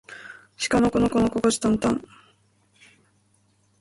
[0.57, 2.03] しかのこのこのここしたんたん